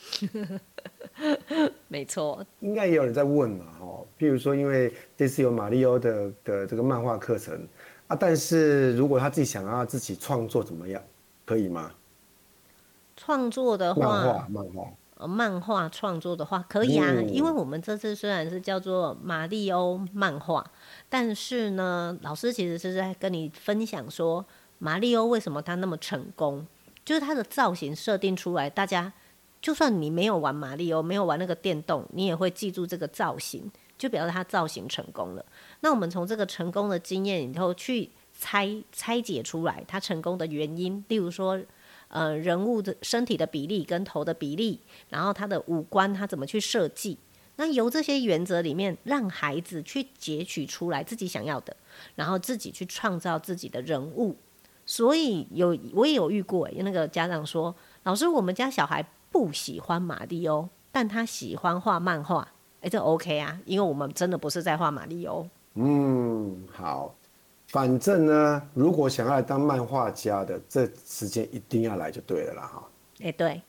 [1.87, 7.65] 没错，应该也有人在问嘛，哦，譬如说，因为这次有马里欧的的这个漫画课程
[8.07, 11.01] 啊，但是如果他自己想要自己创作怎么样，
[11.45, 11.91] 可以吗？
[13.15, 20.63] 创作的话，漫画，漫画，呃，漫画创作的话可以啊，嗯，因为我们这次虽然是叫做马里欧漫画，
[21.09, 24.45] 但是呢，老师其实是在跟你分享说，
[24.77, 26.67] 马里欧为什么他那么成功，
[27.03, 29.11] 就是他的造型设定出来，大家
[29.59, 35.43] 就算你没有玩马里欧，没有玩那个电动，你也会记住这个造型，就表示他造型成功了。
[35.79, 41.59] 那我们从这个成功的经验里头去拆拆解出来他成功的原因，例如说。
[42.09, 47.17] 呃，人物的身体的比例跟头的比例，然后他的五官他怎么去设计？
[47.57, 51.75] 那由这些原则里面，让孩子去截取出来自己想要的，
[52.15, 54.35] 然后自己去创造自己的人物。
[54.85, 62.47] 所以有我也有遇过，那个家长说：“老师，我们家小孩不喜欢马里欧，但他喜欢画漫画。”
[62.79, 65.45] 哎，这 OK 啊，因为我们真的不是在画马里欧。
[65.73, 67.15] 嗯，好。
[67.67, 72.87] 反正呢，如果想要当漫画家的，这时间一定要来就对了啦，哈。
[73.21, 73.61] 哎，对，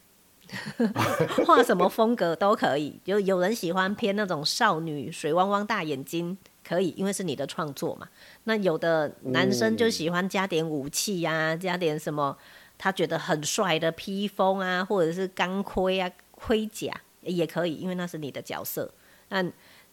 [1.44, 3.00] 画什么风格都可以。
[3.04, 8.08] 就有人喜欢偏那种少女，水汪汪大眼睛，可以，因为是你的创作嘛。
[8.44, 12.36] 那有的男生就喜欢加点武器呀、啊，加点什么
[12.76, 18.90] 他觉得很帅的披风啊，或者是钢盔啊、盔甲也可以，因为那是你的角色。
[19.30, 19.44] 那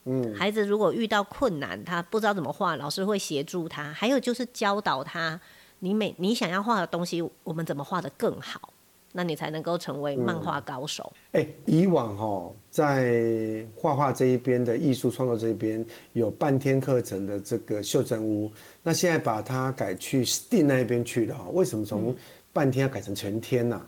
[0.06, 3.92] 嗯，孩子如果遇到困难，他不知道怎么画，老师会协助他。
[3.92, 5.40] 还有就是教导他，
[5.80, 8.72] 你每你想要画的东西，我们怎么画的更好，
[9.14, 11.12] 那你才能够成为漫画高手。
[11.32, 18.52] 哎、嗯欸，以往哦在画画这一边的艺术创作这一边有半天课程的这个袖珍屋，
[18.84, 22.16] 那现在把它改去 STEAM 那边去了，为什么从
[22.54, 23.88] 半天要改成全天呢、啊？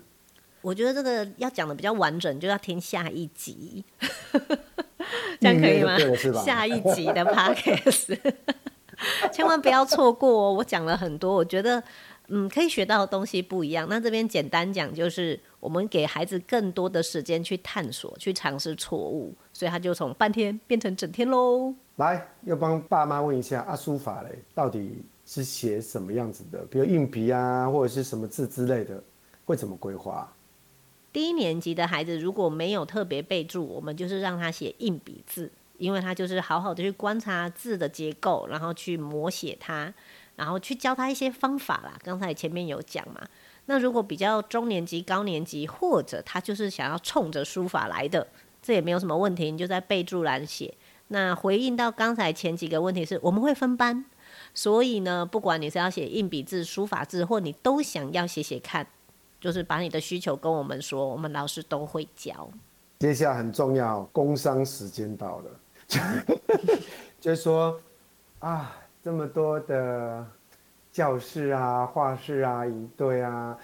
[0.62, 3.86] 我觉得这个要讲的比较完整，就要听下一集。
[5.40, 5.98] 这样可以吗？
[6.44, 8.18] 下一集的 podcast，
[9.32, 10.54] 千万不要错过哦！
[10.54, 11.82] 我讲了很多，我觉得
[12.30, 13.88] 嗯，可以学到的东西不一样。
[13.90, 21.74] 那这边简单讲，就是我们给孩子更多的时间去探索、去尝试错误，所以他就从半天变成整天喽。
[21.96, 26.60] 来，要帮爸妈问一下，阿书法嘞，到底是写什么样子的？
[26.70, 29.02] 比如硬笔啊，或者是什么字之类的，
[29.46, 30.32] 会怎么规划？
[31.12, 35.52] 低年级的孩子如果没有特别备注，我们就是让他写硬笔字。
[35.78, 39.94] 因为他就是好好的去观察字的结构，然后去摹写它，
[40.36, 41.96] 然后去教他一些方法啦。
[42.02, 43.22] 刚才前面有讲嘛，
[43.68, 48.26] 那如果比较中年级、高年级，或者他就是想要冲着书法来的，
[48.60, 50.74] 这也没有什么问题，你就在备注栏写。
[51.10, 54.04] 那回应到刚才前几个问题是，我们会分班，
[54.56, 58.88] 所以呢，不管你是要写硬笔字、书法字，或你都想要写写看，
[59.40, 62.50] 就是把你的需求跟我们说，我们老师都会教。
[63.00, 65.52] 接下来很重要，工商时间到了。
[67.22, 67.80] 就是说
[68.40, 70.26] 啊，这么多的
[70.92, 73.58] 教室啊、画室啊、营队啊，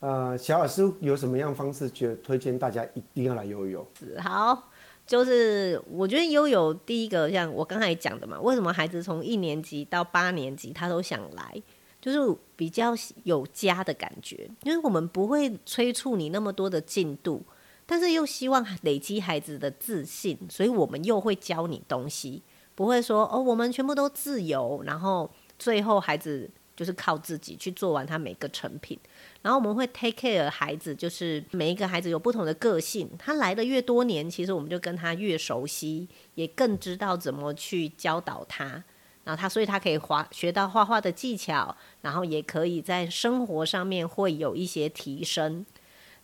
[0.00, 3.86] 呃，小老师有什么样方式觉得推荐大家一定要来悠游？
[4.20, 4.70] 好，
[5.06, 11.62] 就是我觉得悠悠第一个，像我刚才讲的嘛，为什么孩子从一年级到八年级他都想来，
[12.06, 17.44] 就是比较有家的感觉，因为我们不会催促你那么多的进度。
[17.84, 22.44] 但是又希望累积孩子的自信，所以我们又会教你东西，
[22.76, 28.96] 不会说哦，我们全部都自由，然后最后孩子就是靠自己去做完他每个成品。
[29.42, 38.84] 然后我们会 take care 孩子，就是每一个孩子有不同的个性，他来的越多年，其实我们就跟他越熟悉，也更知道怎么去教导他。
[39.26, 45.66] 然后他，所以他可以画学到画画的技巧，然后也可以在生活上面会有一些提升。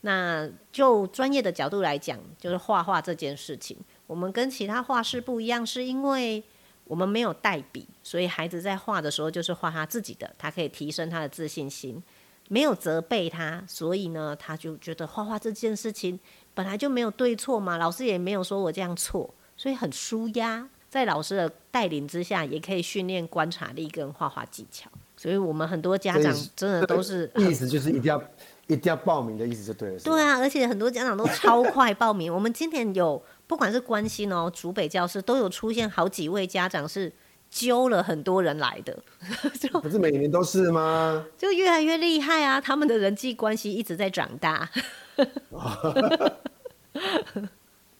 [0.03, 6.43] 那就专业的角度来讲，就是画画这件事情，我们跟其他画室不一样，是因为
[6.85, 12.01] 我们没有代笔，所以孩子在画的时候就是画他自己的，他可以提升他的自信心。
[12.49, 16.21] 没有责备他，所以呢，他就觉得画画这件事情
[16.55, 20.69] 本来就没有对错嘛，老师也没有说我这样错，所以很舒压。
[20.92, 24.90] 在老师的带领之下，也可以训练观察力跟画画技巧。
[25.16, 28.22] 所以我们很多家长真的都是意思就是一定要。
[28.68, 29.98] 一定要报名的意思就对了。
[29.98, 32.33] 对啊，而且很多家长都超快报名。
[32.33, 37.12] 我们今天有不管是关心哦，竹北教室都有出现好几位家长是
[37.50, 38.96] 揪了很多人来的，
[39.61, 41.26] 就不是每年都是吗？
[41.37, 42.61] 就越来越厉害啊！
[42.61, 44.70] 他们的人际关系一直在长大。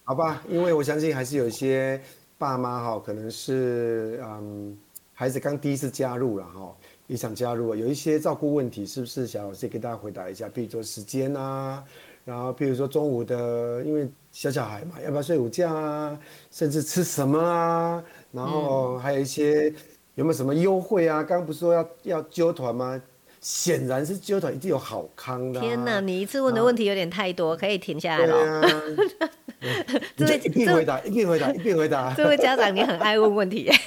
[0.05, 2.01] 好吧，因为我相信还是有一些
[2.43, 4.77] 爸妈哈，可能是嗯，
[5.15, 6.77] 孩子刚第一次加入了哈。
[7.07, 10.49] 也想加入，有一些照顾问题，是不是小老师给大家回答一下？
[10.49, 11.85] 比如说时间啊，
[12.25, 16.19] 然后比如说中午的，因为小小孩嘛，要不要睡午觉啊？
[16.51, 18.03] 甚至吃什么啊？
[18.33, 19.73] 然后还有一些
[20.17, 21.23] 有没有什么优惠啊？
[21.23, 23.01] 刚刚不是说要要揪团吗？
[23.43, 25.63] 显然是揪团一定有好康的，啊。
[25.63, 28.61] 天哪，你一次问的问题有点太多，可以停下来了。
[28.61, 32.13] 对啊， 这位一定回答一定回答一定回答。
[32.17, 33.71] 这位家长，你很爱问问题。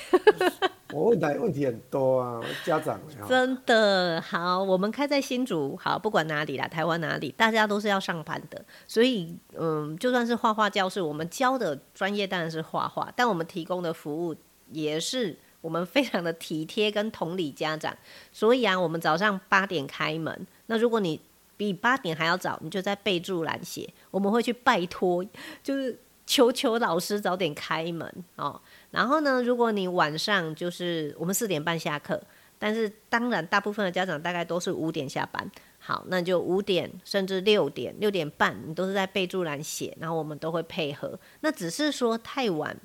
[0.94, 14.34] 我问的问题很多啊，家长真的好，我们开在新竹，好，不管哪里啦，台湾哪里，大家都是要上班的，所以嗯，就算是画画教室，我们教的专业当然是画画，但我们提供的服务
[14.72, 17.92] 也是我们非常的体贴跟同理家长，
[18.32, 21.20] 所以啊，我们早上八点开门，那如果你
[21.58, 25.26] 比八点还要早，你就在备注栏写，我们会去拜托，
[25.64, 25.98] 就是
[26.28, 28.62] 求求老师早点开门哦。
[28.92, 32.22] 然后呢，如果你晚上就是我们四点半下课，
[32.60, 35.50] 但是当然大部分的家长大概都是五点下班，
[35.80, 41.20] 好，那就五点甚至六点、六点半，你都是在备注栏写，然后我们都会配合。
[41.42, 42.78] 那只是说太晚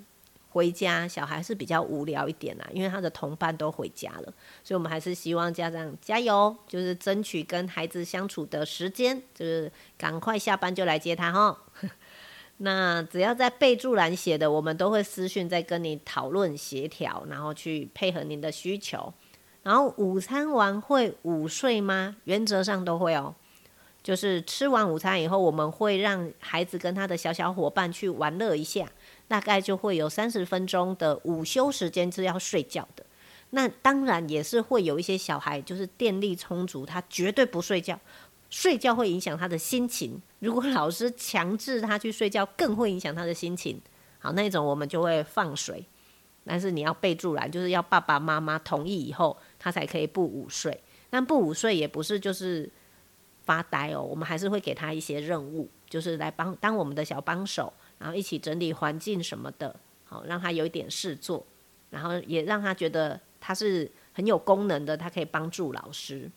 [0.50, 11.56] 回家，小孩是比较无聊一点啦，因为他的同伴都回家了，所以我们还是希望家长加油，就是争取跟孩子相处的时间，就是赶快下班就来接他哈。
[12.62, 19.14] 那只要在备注栏写的，我们都会私讯再跟你讨论协调，然后去配合您的需求。
[19.62, 22.16] 然后午餐完会午睡吗？
[22.24, 23.34] 原则上都会哦。
[24.02, 28.90] 就是吃完午餐以后，我们会让孩子跟他的小小伙伴去玩乐一下，
[29.30, 33.06] 大概就会有三十分钟的午休时间是要睡觉的。
[33.50, 37.96] 那当然也是会有一些小孩，就是电力充足，他绝对不睡觉。
[38.48, 43.80] 睡觉会影响他的心情，如果老师强制他去睡觉，更会影响他的心情。
[44.18, 45.86] 好，那种我们就会放水，
[46.44, 50.82] 但是你要备注栏，就是要爸爸妈妈同意以后，他才可以不午睡。
[51.08, 52.68] 但不午睡也不是就是
[53.44, 59.76] 发呆哦，我们还是会给他一些任务，就是来帮当我们的小帮手，然后一起整理环境什么的，
[60.06, 61.46] 好让他有一点事做，
[61.90, 66.30] 然后也让他觉得他是很有功能的，他可以帮助老师。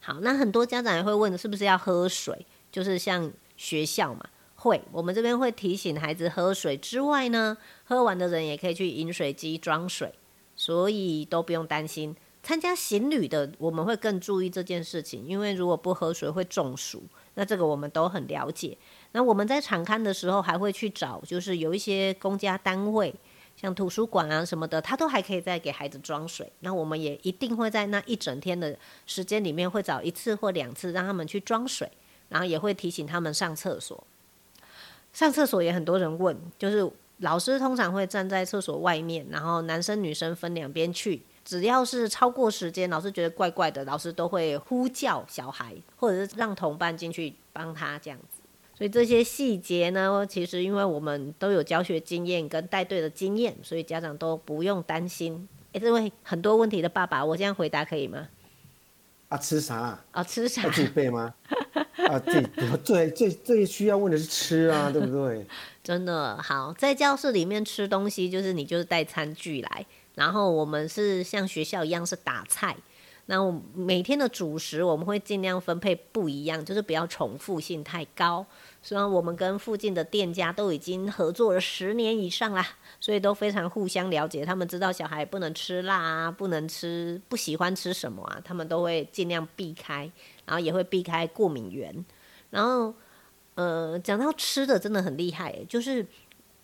[0.00, 2.46] 好，那很多家长也会问，是不是要喝水？
[2.70, 4.24] 就是像学校嘛，
[4.54, 10.12] 会，我们这边会提醒孩子喝水之外呢，喝完的人也可以去饮水机装水，
[10.54, 12.14] 所以都不用担心。
[12.42, 17.02] 参加行旅的，我们会更注意这件事情，因为如果不喝水会中暑，
[17.34, 18.76] 那这个我们都很了解。
[19.14, 23.14] 那我们在场刊的时候，还会去找，就是有一些公家单位。
[23.56, 26.50] 像图书馆啊什么的，他都还可以再给孩子装水。
[26.60, 31.88] 那我们也一定会在那一整天的时间里面，会找一次或两次让他们去装水，
[32.28, 34.04] 然后也会提醒他们上厕所。
[35.12, 41.22] 上厕所也很多人问，就是老师通常会站在厕所外面，然后男生女生分两边去。
[41.44, 48.33] 只要是超过时间，老师觉得怪怪的，老师都会呼叫小孩，或者是让同伴进去帮他这样子。
[48.76, 55.48] 所以这些细节呢，其实因为我们都有教学经验跟带队的经验，所以家长都不用担心。
[55.72, 58.28] 哎，这位很多问题的爸爸，我这样回答可以吗？
[59.28, 59.98] 啊，吃啥？
[60.10, 60.64] 啊，吃啥？
[60.64, 61.34] 要自己背吗？
[62.08, 62.48] 啊，自己
[62.82, 65.46] 最最最需要问的是吃啊， 对不对？
[65.82, 72.76] 真的好，在教室里面吃东西，就是你就是带餐具来，然后我们是像学校一样是打菜。
[73.26, 78.44] 那我每天的主食我们会尽量分配不一样，就是不要重复性太高。
[78.82, 82.66] 虽然我们跟附近的店家都已经合作了十年以上啦，
[83.00, 84.44] 所以都非常互相了解。
[84.44, 90.10] 他们知道小孩不能吃辣啊，不能吃，不喜欢吃什么啊，他们都会尽量避开，
[90.44, 92.04] 然后也会避开过敏源。
[92.50, 92.92] 然后，
[93.54, 96.06] 呃，讲到吃的真的很厉害，就是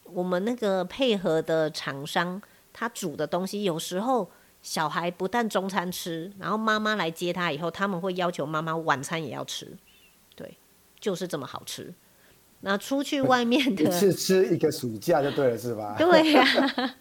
[0.04, 4.30] 我们那个配合的厂商，他煮的东西有时候。
[4.62, 9.76] 小孩不但中餐吃，然后妈妈来接他以后，他们会要求妈妈晚餐也要吃，
[10.36, 10.56] 对，
[11.00, 11.94] 就是这么好吃。
[12.61, 15.96] 那出去外面的， 一次吃一个暑假就对了，是吧？
[15.98, 16.44] 对呀、
[16.76, 16.94] 啊，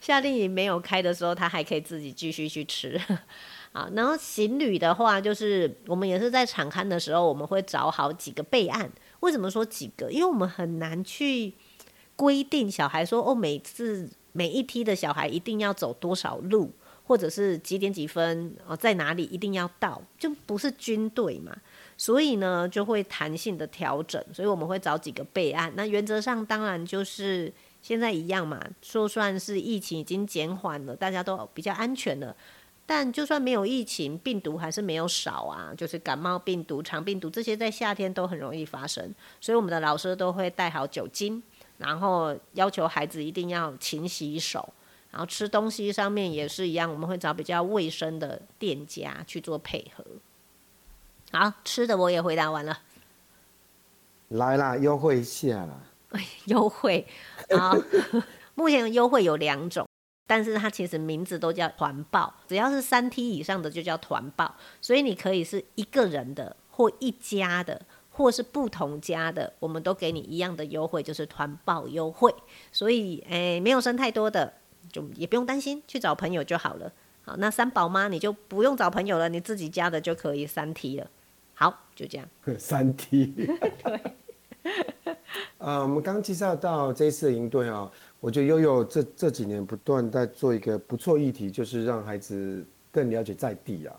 [0.00, 2.98] 夏令营没有开的时候，他还可以自己继续去吃。
[3.72, 8.90] 啊，然后行旅的话，就是我们也是在场刊的时候，我们会找好几个备案。
[9.20, 10.10] 为什么说几个？
[10.10, 11.52] 因为我们很难去
[12.16, 16.72] 规定小孩说哦，每次每一梯的小孩一定要走多少路。
[17.06, 21.56] 或者是几点几分哦，在哪里一定要到，就不是军队嘛，
[21.96, 25.72] 所以呢就会弹性的调整，所以我们会找几个备案。
[25.76, 32.34] 那原则上当然就是现在一样嘛，说算是疫情已经减缓了，大家都比较安全了，
[32.84, 41.40] 但就算没有疫情，病毒还是没有少啊，就是感冒病毒、肠病毒这些在夏天都很容易发生，所以我们的老师都会带好酒精，
[41.78, 44.68] 然后要求孩子一定要勤洗手。
[45.16, 50.04] 然后吃东西上面也是一样，我们会找比较卫生的店家去做配合。
[51.32, 52.80] 好，吃的我也回答完了。
[54.28, 55.80] 来啦，优惠一下啦。
[56.44, 57.06] 优惠
[57.48, 57.72] 啊，
[58.54, 59.88] 目前优惠有两种，
[60.26, 72.34] 但是它其实名字都叫团报，只要是三梯以上的就叫团报，所以你可以是一个人的，或一家的，或是不同家的，我们都给你一样的优惠，就是团报优惠。
[72.70, 74.52] 所以，诶，没有生太多的。
[74.90, 76.92] 就也不用担心，去找朋友就好了。
[77.22, 81.10] 好，那三宝妈你就不用找朋友了，你自己家的就可以三 T 了。
[81.54, 82.28] 好，就这样。
[82.58, 83.26] 三 T。
[83.82, 84.00] 对。
[85.58, 93.94] 呃，我们刚介绍到这一次的营队啊，我觉得悠悠这这几年不断在做一个不错议题，就是让孩子更了解在地啊。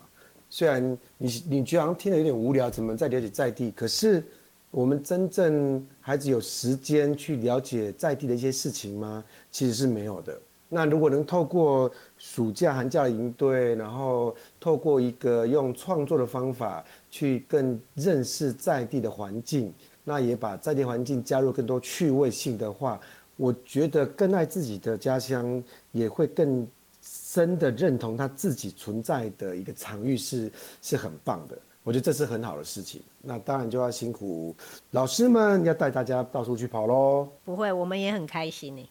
[0.49, 3.71] 虽然你你觉得好像听得有点无聊，怎么在了解在地？
[3.71, 4.23] 可是
[4.71, 9.23] 我们真正孩子有时间去了解在地的一些事情吗？
[9.51, 10.39] 其实是没有的。
[10.69, 22.99] 那如果能透过暑假、寒假的营队，然后透过一个用创作的方法去更认识在地的环境，那也把在地环境加入更多趣味性的话，
[23.37, 25.63] 我觉得更爱自己的家乡，
[25.93, 26.67] 也会更
[27.01, 30.51] 深的认同他自己存在的一个场域是
[30.81, 31.57] 是很棒的。
[31.83, 33.01] 我觉得这是很好的事情。
[33.21, 34.53] 那当然就要辛苦
[34.91, 37.29] 老师们，要带大家到处去跑喽。
[37.45, 38.89] 不会，我们也很开心呢。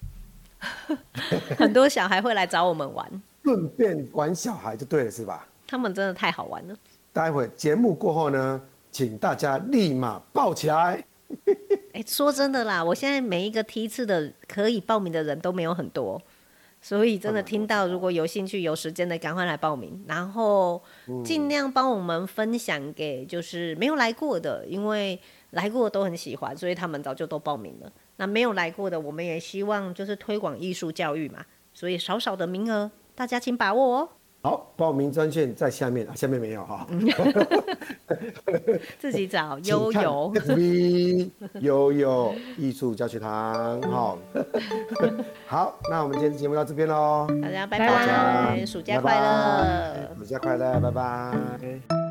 [1.56, 5.46] 很多小孩会来找我们玩，顺便玩小孩就对了，是吧？
[5.66, 6.76] 他们真的太好玩了。
[7.12, 8.60] 待会节目过后呢，
[8.92, 11.04] 请大家立马抱起来。
[11.92, 16.22] 哎、欸，说真的啦，我现在每一个梯次的可以报名的人都没有很多，
[16.80, 20.80] 所以真的听到如果有兴趣、有时间的，赶快来报名，然后
[21.24, 25.18] 尽量帮我们分享给就是没有来过的，因为
[25.50, 27.90] 来过的都很喜欢，所以他们早就都报名了。
[28.16, 34.08] 那没有来过的，我们也希望就是推广艺术教育嘛，所以少少的名额，大家请把握哦。
[34.42, 36.86] 好，报名专线在下面，下面没有哈。
[38.96, 41.28] 自己找 悠悠，V
[41.60, 44.16] 悠悠艺术教学堂，好。
[45.48, 52.05] 好，那我们今天节目到这边喽，大家拜拜，暑假快乐，暑假快乐，拜拜。